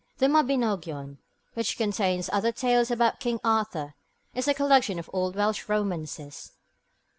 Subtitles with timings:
[0.17, 1.19] The Mabinogion,
[1.53, 3.93] which contains other tales about King Arthur,
[4.33, 6.53] is a collection of old Welsh romances.